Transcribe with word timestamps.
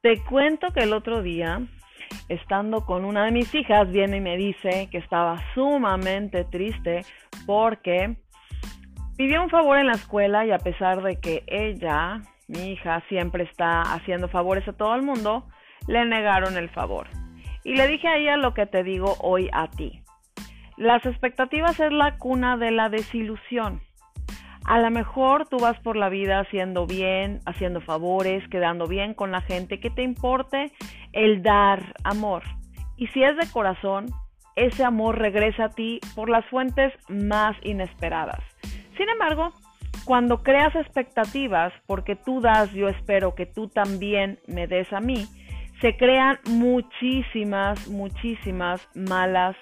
Te 0.00 0.22
cuento 0.22 0.68
que 0.72 0.84
el 0.84 0.92
otro 0.92 1.22
día, 1.22 1.60
estando 2.28 2.86
con 2.86 3.04
una 3.04 3.24
de 3.24 3.32
mis 3.32 3.52
hijas, 3.52 3.90
viene 3.90 4.18
y 4.18 4.20
me 4.20 4.36
dice 4.36 4.88
que 4.92 4.98
estaba 4.98 5.42
sumamente 5.54 6.44
triste 6.44 7.04
porque 7.46 8.16
pidió 9.16 9.42
un 9.42 9.50
favor 9.50 9.76
en 9.76 9.88
la 9.88 9.94
escuela 9.94 10.46
y 10.46 10.52
a 10.52 10.58
pesar 10.58 11.02
de 11.02 11.18
que 11.18 11.42
ella, 11.48 12.22
mi 12.46 12.70
hija, 12.70 13.02
siempre 13.08 13.42
está 13.42 13.82
haciendo 13.82 14.28
favores 14.28 14.68
a 14.68 14.72
todo 14.72 14.94
el 14.94 15.02
mundo, 15.02 15.48
le 15.88 16.04
negaron 16.04 16.56
el 16.56 16.68
favor. 16.68 17.08
Y 17.64 17.74
le 17.74 17.88
dije 17.88 18.06
a 18.06 18.18
ella 18.18 18.36
lo 18.36 18.54
que 18.54 18.66
te 18.66 18.84
digo 18.84 19.16
hoy 19.18 19.50
a 19.52 19.66
ti. 19.66 20.04
Las 20.76 21.04
expectativas 21.06 21.80
es 21.80 21.90
la 21.90 22.18
cuna 22.18 22.56
de 22.56 22.70
la 22.70 22.88
desilusión. 22.88 23.82
A 24.68 24.78
lo 24.80 24.90
mejor 24.90 25.48
tú 25.48 25.56
vas 25.58 25.80
por 25.80 25.96
la 25.96 26.10
vida 26.10 26.40
haciendo 26.40 26.86
bien, 26.86 27.40
haciendo 27.46 27.80
favores, 27.80 28.46
quedando 28.50 28.86
bien 28.86 29.14
con 29.14 29.32
la 29.32 29.40
gente, 29.40 29.80
que 29.80 29.88
te 29.88 30.02
importe 30.02 30.72
el 31.14 31.42
dar 31.42 31.94
amor. 32.04 32.42
Y 32.98 33.06
si 33.06 33.22
es 33.22 33.34
de 33.38 33.50
corazón, 33.50 34.10
ese 34.56 34.84
amor 34.84 35.16
regresa 35.18 35.64
a 35.64 35.68
ti 35.70 36.00
por 36.14 36.28
las 36.28 36.44
fuentes 36.50 36.92
más 37.08 37.56
inesperadas. 37.62 38.42
Sin 38.98 39.08
embargo, 39.08 39.54
cuando 40.04 40.42
creas 40.42 40.76
expectativas, 40.76 41.72
porque 41.86 42.14
tú 42.14 42.42
das, 42.42 42.70
yo 42.72 42.88
espero 42.88 43.34
que 43.34 43.46
tú 43.46 43.68
también 43.68 44.38
me 44.46 44.66
des 44.66 44.92
a 44.92 45.00
mí, 45.00 45.28
se 45.80 45.96
crean 45.96 46.40
muchísimas, 46.44 47.88
muchísimas 47.88 48.86
malas 48.94 49.56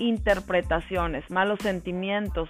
interpretaciones, 0.00 1.28
malos 1.30 1.58
sentimientos, 1.60 2.48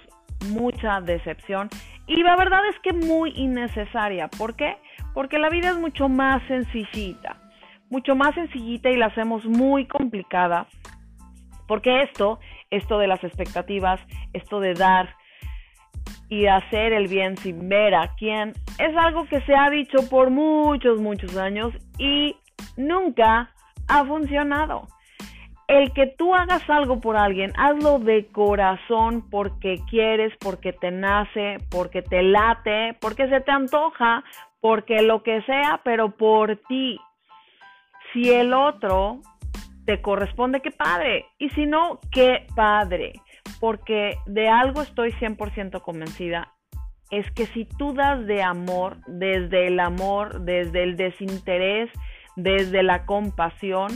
mucha 0.49 1.01
decepción 1.01 1.69
y 2.07 2.23
la 2.23 2.35
verdad 2.35 2.61
es 2.69 2.79
que 2.79 2.93
muy 2.93 3.31
innecesaria. 3.35 4.27
¿Por 4.27 4.55
qué? 4.55 4.77
Porque 5.13 5.37
la 5.37 5.49
vida 5.49 5.69
es 5.69 5.77
mucho 5.77 6.09
más 6.09 6.41
sencillita, 6.47 7.37
mucho 7.89 8.15
más 8.15 8.33
sencillita 8.35 8.89
y 8.89 8.97
la 8.97 9.07
hacemos 9.07 9.45
muy 9.45 9.85
complicada. 9.85 10.67
Porque 11.67 12.03
esto, 12.03 12.39
esto 12.69 12.97
de 12.97 13.07
las 13.07 13.23
expectativas, 13.23 13.99
esto 14.33 14.59
de 14.59 14.73
dar 14.73 15.15
y 16.27 16.47
hacer 16.47 16.93
el 16.93 17.07
bien 17.07 17.37
sin 17.37 17.69
ver 17.69 17.93
a 17.93 18.13
quién, 18.17 18.53
es 18.79 18.95
algo 18.97 19.25
que 19.25 19.41
se 19.41 19.55
ha 19.55 19.69
dicho 19.69 20.09
por 20.09 20.31
muchos, 20.31 20.99
muchos 20.99 21.37
años 21.37 21.73
y 21.97 22.35
nunca 22.77 23.51
ha 23.87 24.05
funcionado 24.05 24.87
el 25.71 25.93
que 25.93 26.07
tú 26.07 26.35
hagas 26.35 26.69
algo 26.69 26.99
por 26.99 27.15
alguien, 27.15 27.53
hazlo 27.55 27.97
de 27.99 28.27
corazón 28.27 29.29
porque 29.29 29.77
quieres, 29.89 30.33
porque 30.41 30.73
te 30.73 30.91
nace, 30.91 31.59
porque 31.69 32.01
te 32.01 32.23
late, 32.23 32.97
porque 32.99 33.29
se 33.29 33.39
te 33.39 33.51
antoja, 33.51 34.21
porque 34.59 35.01
lo 35.01 35.23
que 35.23 35.41
sea, 35.43 35.79
pero 35.85 36.11
por 36.11 36.57
ti. 36.67 36.99
Si 38.11 38.29
el 38.29 38.53
otro 38.53 39.21
te 39.85 40.01
corresponde, 40.01 40.59
qué 40.59 40.71
padre. 40.71 41.25
Y 41.39 41.49
si 41.51 41.65
no, 41.65 42.01
qué 42.11 42.47
padre. 42.53 43.13
Porque 43.61 44.17
de 44.25 44.49
algo 44.49 44.81
estoy 44.81 45.13
100% 45.13 45.81
convencida. 45.81 46.51
Es 47.11 47.31
que 47.31 47.45
si 47.47 47.63
tú 47.63 47.93
das 47.93 48.25
de 48.25 48.43
amor, 48.43 48.97
desde 49.07 49.67
el 49.67 49.79
amor, 49.79 50.41
desde 50.41 50.83
el 50.83 50.97
desinterés, 50.97 51.89
desde 52.35 52.83
la 52.83 53.05
compasión, 53.05 53.91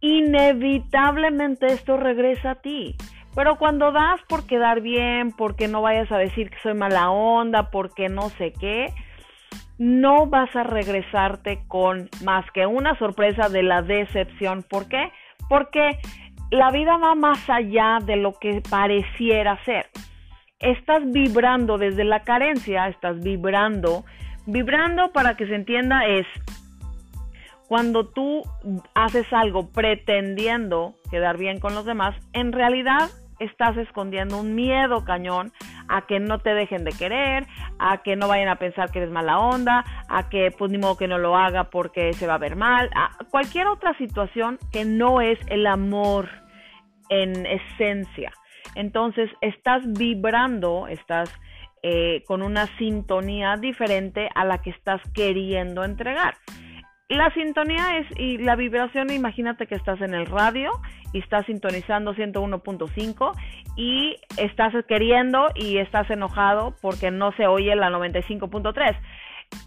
inevitablemente 0.00 1.66
esto 1.66 1.96
regresa 1.96 2.52
a 2.52 2.54
ti. 2.56 2.96
Pero 3.34 3.56
cuando 3.56 3.92
das 3.92 4.20
por 4.28 4.46
quedar 4.46 4.80
bien, 4.80 5.32
porque 5.32 5.68
no 5.68 5.82
vayas 5.82 6.10
a 6.10 6.18
decir 6.18 6.50
que 6.50 6.58
soy 6.62 6.74
mala 6.74 7.10
onda, 7.10 7.70
porque 7.70 8.08
no 8.08 8.28
sé 8.30 8.52
qué, 8.52 8.92
no 9.78 10.26
vas 10.26 10.54
a 10.56 10.64
regresarte 10.64 11.62
con 11.68 12.08
más 12.24 12.44
que 12.52 12.66
una 12.66 12.98
sorpresa 12.98 13.48
de 13.48 13.62
la 13.62 13.82
decepción. 13.82 14.64
¿Por 14.68 14.88
qué? 14.88 15.12
Porque 15.48 15.98
la 16.50 16.70
vida 16.70 16.96
va 16.96 17.14
más 17.14 17.48
allá 17.48 17.98
de 18.04 18.16
lo 18.16 18.32
que 18.34 18.62
pareciera 18.68 19.62
ser. 19.64 19.86
Estás 20.58 21.10
vibrando 21.10 21.78
desde 21.78 22.04
la 22.04 22.20
carencia, 22.24 22.88
estás 22.88 23.20
vibrando. 23.20 24.04
Vibrando, 24.46 25.12
para 25.12 25.36
que 25.36 25.46
se 25.46 25.54
entienda, 25.54 26.04
es 26.06 26.26
cuando 27.70 28.08
tú 28.08 28.42
haces 28.94 29.32
algo 29.32 29.70
pretendiendo 29.70 30.96
quedar 31.08 31.38
bien 31.38 31.60
con 31.60 31.72
los 31.72 31.84
demás, 31.84 32.16
en 32.32 32.50
realidad 32.50 33.10
estás 33.38 33.76
escondiendo 33.76 34.40
un 34.40 34.56
miedo 34.56 35.04
cañón 35.04 35.52
a 35.86 36.04
que 36.04 36.18
no 36.18 36.40
te 36.40 36.52
dejen 36.52 36.82
de 36.82 36.90
querer, 36.90 37.46
a 37.78 38.02
que 38.02 38.16
no 38.16 38.26
vayan 38.26 38.48
a 38.48 38.56
pensar 38.56 38.90
que 38.90 38.98
eres 38.98 39.12
mala 39.12 39.38
onda, 39.38 39.84
a 40.08 40.28
que 40.28 40.50
pues 40.50 40.72
ni 40.72 40.78
modo 40.78 40.96
que 40.96 41.06
no 41.06 41.18
lo 41.18 41.36
haga 41.36 41.70
porque 41.70 42.12
se 42.12 42.26
va 42.26 42.34
a 42.34 42.38
ver 42.38 42.56
mal, 42.56 42.90
a 42.96 43.16
cualquier 43.30 43.68
otra 43.68 43.96
situación 43.98 44.58
que 44.72 44.84
no 44.84 45.20
es 45.20 45.38
el 45.46 45.64
amor 45.68 46.28
en 47.08 47.46
esencia. 47.46 48.32
Entonces 48.74 49.30
estás 49.42 49.84
vibrando, 49.92 50.88
estás 50.88 51.32
eh, 51.84 52.24
con 52.26 52.42
una 52.42 52.66
sintonía 52.78 53.54
diferente 53.54 54.28
a 54.34 54.44
la 54.44 54.58
que 54.58 54.70
estás 54.70 55.00
queriendo 55.14 55.84
entregar. 55.84 56.34
La 57.10 57.28
sintonía 57.34 57.98
es 57.98 58.06
y 58.16 58.38
la 58.38 58.54
vibración, 58.54 59.10
imagínate 59.10 59.66
que 59.66 59.74
estás 59.74 60.00
en 60.00 60.14
el 60.14 60.26
radio 60.26 60.70
y 61.12 61.18
estás 61.18 61.44
sintonizando 61.46 62.14
101.5 62.14 63.32
y 63.74 64.14
estás 64.36 64.72
queriendo 64.86 65.48
y 65.56 65.78
estás 65.78 66.08
enojado 66.08 66.76
porque 66.80 67.10
no 67.10 67.32
se 67.32 67.48
oye 67.48 67.74
la 67.74 67.90
95.3. 67.90 68.96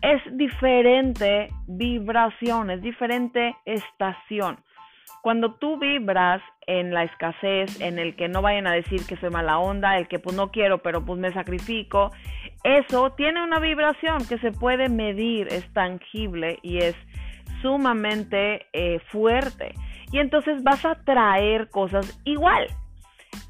Es 0.02 0.38
diferente 0.38 1.50
vibración, 1.68 2.72
es 2.72 2.82
diferente 2.82 3.58
estación. 3.66 4.60
Cuando 5.22 5.56
tú 5.56 5.78
vibras 5.78 6.42
en 6.66 6.94
la 6.94 7.04
escasez, 7.04 7.82
en 7.82 8.00
el 8.00 8.16
que 8.16 8.30
no 8.30 8.42
vayan 8.42 8.68
a 8.68 8.74
decir 8.74 9.06
que 9.06 9.18
soy 9.18 9.32
mala 9.32 9.60
onda, 9.60 9.98
el 9.98 10.08
que 10.08 10.20
pues 10.20 10.34
no 10.34 10.50
quiero 10.50 10.82
pero 10.82 11.04
pues 11.04 11.20
me 11.20 11.34
sacrifico, 11.34 12.12
eso 12.64 13.12
tiene 13.18 13.44
una 13.44 13.60
vibración 13.60 14.26
que 14.30 14.38
se 14.38 14.54
puede 14.54 14.88
medir, 14.88 15.50
es 15.50 15.68
tangible 15.74 16.60
y 16.62 16.78
es 16.78 16.96
sumamente 17.64 18.68
eh, 18.74 19.00
fuerte. 19.12 19.74
Y 20.12 20.20
entonces 20.20 20.62
vas 20.62 20.86
a 20.86 21.04
traer 21.04 21.70
cosas 21.72 22.22
igual. 22.24 22.68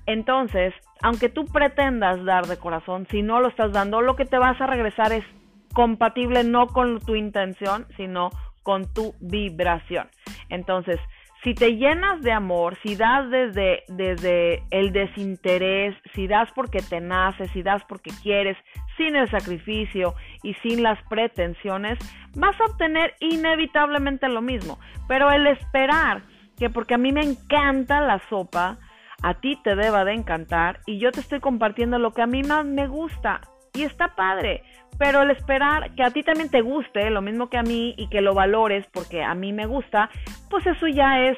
Entonces, 0.06 0.74
aunque 1.01 1.28
tú 1.28 1.44
pretendas 1.46 2.23
dar 2.23 2.47
de 2.47 2.57
corazón, 2.57 3.06
si 3.12 3.22
no 3.22 3.41
lo 3.41 3.50
estás 3.50 3.73
dando, 3.73 4.00
lo 4.00 4.16
que 4.16 4.23
te 4.23 4.38
vas 4.38 4.59
a 4.62 4.68
regresar 4.68 5.12
es 5.12 5.25
compatible 5.73 6.46
no 6.46 6.68
con 6.68 7.02
tu 7.02 7.16
intención, 7.16 7.85
sino 7.97 8.29
con 8.63 8.94
tu 8.94 9.13
vibración. 9.19 10.07
Entonces, 10.50 11.00
si 11.44 11.53
te 11.53 11.75
llenas 11.75 12.22
de 12.22 12.31
amor, 12.31 12.78
si 12.81 12.96
das 12.96 13.29
desde, 13.29 13.84
desde 13.90 14.63
el 14.72 14.94
desinterés, 14.94 15.94
si 16.16 16.28
das 16.28 16.50
porque 16.56 16.79
te 16.79 17.02
nace, 17.02 17.50
si 17.50 17.62
das 17.62 17.84
porque 17.90 18.12
quieres, 18.22 18.57
sin 18.97 19.15
el 19.15 19.29
sacrificio 19.29 20.15
y 20.43 20.53
sin 20.55 20.83
las 20.83 21.01
pretensiones, 21.09 21.97
vas 22.35 22.59
a 22.59 22.65
obtener 22.65 23.15
inevitablemente 23.19 24.27
lo 24.27 24.41
mismo. 24.41 24.79
Pero 25.07 25.31
el 25.31 25.47
esperar 25.47 26.23
que 26.57 26.69
porque 26.69 26.95
a 26.95 26.97
mí 26.97 27.11
me 27.11 27.21
encanta 27.21 28.01
la 28.01 28.21
sopa, 28.29 28.77
a 29.21 29.33
ti 29.35 29.57
te 29.63 29.75
deba 29.75 30.05
de 30.05 30.13
encantar 30.13 30.81
y 30.85 30.99
yo 30.99 31.11
te 31.11 31.21
estoy 31.21 31.39
compartiendo 31.39 31.97
lo 31.97 32.11
que 32.11 32.21
a 32.21 32.27
mí 32.27 32.43
más 32.43 32.65
me 32.65 32.87
gusta 32.87 33.41
y 33.73 33.83
está 33.83 34.15
padre. 34.15 34.63
Pero 34.99 35.23
el 35.23 35.31
esperar 35.31 35.95
que 35.95 36.03
a 36.03 36.11
ti 36.11 36.21
también 36.23 36.49
te 36.49 36.61
guste, 36.61 37.09
lo 37.09 37.21
mismo 37.21 37.49
que 37.49 37.57
a 37.57 37.63
mí, 37.63 37.95
y 37.97 38.09
que 38.09 38.21
lo 38.21 38.35
valores 38.35 38.85
porque 38.93 39.23
a 39.23 39.33
mí 39.33 39.51
me 39.51 39.65
gusta, 39.65 40.09
pues 40.49 40.65
eso 40.67 40.87
ya 40.87 41.21
es 41.21 41.37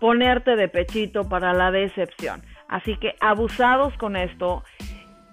ponerte 0.00 0.54
de 0.54 0.68
pechito 0.68 1.28
para 1.28 1.52
la 1.52 1.70
decepción. 1.70 2.42
Así 2.68 2.96
que 2.98 3.16
abusados 3.20 3.96
con 3.96 4.16
esto, 4.16 4.62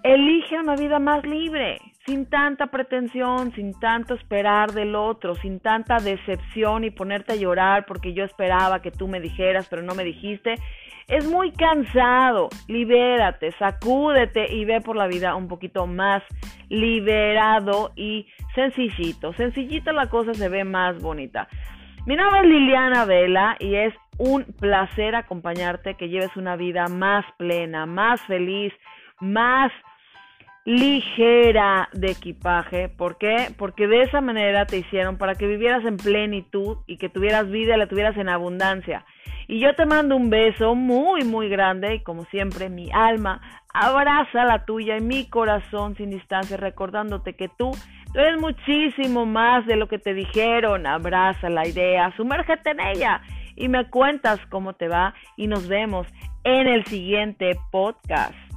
elige 0.04 0.60
una 0.60 0.76
vida 0.76 1.00
más 1.00 1.26
libre, 1.26 1.78
sin 2.06 2.26
tanta 2.26 2.68
pretensión, 2.68 3.52
sin 3.54 3.80
tanto 3.80 4.16
esperar 4.16 4.72
del 4.72 4.96
otro, 4.96 5.36
sin 5.36 5.60
tanta 5.60 5.98
decepción 5.98 6.84
y 6.84 6.90
ponerte 6.90 7.34
a 7.34 7.36
llorar 7.36 7.86
porque 7.86 8.14
yo 8.14 8.24
esperaba 8.24 8.82
que 8.82 8.92
tú 8.92 9.08
me 9.08 9.20
dijeras, 9.20 9.68
pero 9.70 9.82
no 9.82 9.94
me 9.96 10.04
dijiste. 10.04 10.56
Es 11.08 11.28
muy 11.28 11.52
cansado. 11.52 12.50
Libérate, 12.68 13.52
sacúdete 13.54 14.54
y 14.54 14.66
ve 14.66 14.82
por 14.82 14.96
la 14.96 15.08
vida 15.08 15.36
un 15.36 15.48
poquito 15.48 15.86
más 15.86 16.24
liberado 16.70 17.92
y 17.96 18.28
sencillito. 18.56 19.34
Sencillito 19.34 19.92
la 19.92 20.10
cosa 20.10 20.34
se 20.34 20.48
ve 20.48 20.64
más 20.64 21.02
bonita. 21.02 21.48
Mi 22.06 22.16
nombre 22.16 22.40
es 22.42 22.48
Liliana 22.48 23.06
Vela 23.06 23.58
y 23.60 23.76
es 23.76 23.94
un 24.18 24.44
placer 24.60 25.16
acompañarte, 25.16 25.96
que 25.96 26.10
lleves 26.10 26.36
una 26.36 26.56
vida 26.56 26.88
más 26.88 27.26
plena, 27.38 27.86
más 27.86 28.22
feliz, 28.22 28.74
más 29.20 29.72
ligera 30.66 31.90
de 31.94 32.12
equipaje. 32.12 32.90
¿Por 32.90 33.18
qué? 33.18 33.52
Porque 33.58 33.88
de 33.88 34.04
esa 34.04 34.22
manera 34.22 34.66
te 34.66 34.78
hicieron 34.78 35.18
para 35.18 35.36
que 35.36 35.48
vivieras 35.48 35.84
en 35.86 35.98
plenitud 35.98 36.78
y 36.88 36.98
que 36.98 37.10
tuvieras 37.10 37.50
vida 37.50 37.78
la 37.78 37.88
tuvieras 37.88 38.18
en 38.18 38.30
abundancia. 38.30 39.06
Y 39.48 39.60
yo 39.60 39.76
te 39.76 39.86
mando 39.86 40.16
un 40.16 40.30
beso 40.30 40.76
muy, 40.76 41.24
muy 41.24 41.50
grande 41.50 41.96
y 41.96 42.04
como 42.04 42.26
siempre 42.26 42.70
mi 42.70 42.90
alma 42.92 43.42
abraza 43.74 44.46
la 44.46 44.66
tuya 44.66 44.98
y 44.98 45.02
mi 45.02 45.28
corazón 45.30 45.96
sin 45.96 46.10
distancia 46.10 46.58
recordándote 46.58 47.36
que 47.36 47.50
tú 47.50 47.72
Tú 48.14 48.20
eres 48.20 48.42
muchísimo 48.42 49.26
más 49.26 49.66
de 49.66 49.78
lo 49.78 49.88
que 49.88 49.98
te 49.98 50.14
dijeron. 50.14 50.86
Abraza 50.86 51.50
la 51.50 51.66
idea, 51.66 52.14
sumérgete 52.18 52.72
en 52.72 52.82
ella 52.82 53.22
y 53.56 53.70
me 53.70 53.90
cuentas 53.90 54.40
cómo 54.50 54.74
te 54.74 54.90
va 54.90 55.14
y 55.38 55.48
nos 55.48 55.68
vemos 55.68 56.08
en 56.44 56.68
el 56.68 56.84
siguiente 56.86 57.58
podcast. 57.72 58.51